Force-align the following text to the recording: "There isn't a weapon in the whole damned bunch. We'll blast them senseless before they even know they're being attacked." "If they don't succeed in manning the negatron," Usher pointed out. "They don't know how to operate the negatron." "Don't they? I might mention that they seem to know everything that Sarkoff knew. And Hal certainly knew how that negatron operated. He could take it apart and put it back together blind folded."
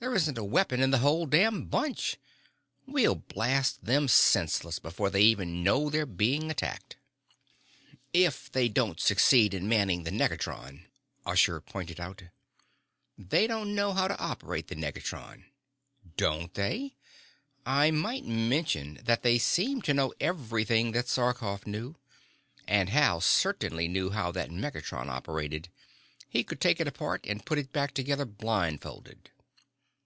"There 0.00 0.16
isn't 0.16 0.36
a 0.36 0.42
weapon 0.42 0.82
in 0.82 0.90
the 0.90 0.98
whole 0.98 1.26
damned 1.26 1.70
bunch. 1.70 2.16
We'll 2.88 3.14
blast 3.14 3.84
them 3.84 4.08
senseless 4.08 4.80
before 4.80 5.10
they 5.10 5.22
even 5.22 5.62
know 5.62 5.90
they're 5.90 6.06
being 6.06 6.50
attacked." 6.50 6.96
"If 8.12 8.50
they 8.50 8.68
don't 8.68 8.98
succeed 8.98 9.54
in 9.54 9.68
manning 9.68 10.02
the 10.02 10.10
negatron," 10.10 10.86
Usher 11.24 11.60
pointed 11.60 12.00
out. 12.00 12.24
"They 13.16 13.46
don't 13.46 13.76
know 13.76 13.92
how 13.92 14.08
to 14.08 14.18
operate 14.18 14.66
the 14.66 14.74
negatron." 14.74 15.44
"Don't 16.16 16.52
they? 16.54 16.96
I 17.64 17.92
might 17.92 18.24
mention 18.24 18.98
that 19.04 19.22
they 19.22 19.38
seem 19.38 19.82
to 19.82 19.94
know 19.94 20.12
everything 20.18 20.90
that 20.92 21.06
Sarkoff 21.06 21.64
knew. 21.64 21.94
And 22.66 22.88
Hal 22.88 23.20
certainly 23.20 23.86
knew 23.86 24.10
how 24.10 24.32
that 24.32 24.50
negatron 24.50 25.08
operated. 25.08 25.68
He 26.28 26.42
could 26.42 26.60
take 26.60 26.80
it 26.80 26.88
apart 26.88 27.24
and 27.24 27.46
put 27.46 27.56
it 27.58 27.72
back 27.72 27.94
together 27.94 28.24
blind 28.24 28.82
folded." 28.82 29.30